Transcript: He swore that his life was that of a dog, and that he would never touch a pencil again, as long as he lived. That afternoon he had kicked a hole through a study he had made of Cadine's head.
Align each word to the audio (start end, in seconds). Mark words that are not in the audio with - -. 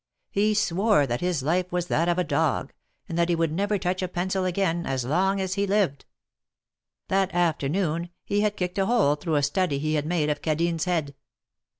He 0.31 0.55
swore 0.55 1.05
that 1.05 1.21
his 1.21 1.43
life 1.43 1.71
was 1.71 1.85
that 1.85 2.09
of 2.09 2.17
a 2.17 2.23
dog, 2.23 2.73
and 3.07 3.19
that 3.19 3.29
he 3.29 3.35
would 3.35 3.51
never 3.51 3.77
touch 3.77 4.01
a 4.01 4.07
pencil 4.07 4.45
again, 4.45 4.83
as 4.87 5.05
long 5.05 5.39
as 5.39 5.53
he 5.53 5.67
lived. 5.67 6.05
That 7.09 7.31
afternoon 7.35 8.09
he 8.23 8.41
had 8.41 8.57
kicked 8.57 8.79
a 8.79 8.87
hole 8.87 9.13
through 9.15 9.35
a 9.35 9.43
study 9.43 9.77
he 9.77 9.93
had 9.93 10.07
made 10.07 10.31
of 10.31 10.41
Cadine's 10.41 10.85
head. 10.85 11.13